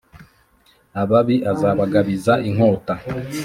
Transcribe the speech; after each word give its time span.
ababi 1.01 1.35
azabagabiza 1.51 2.33
inkota 2.49 2.93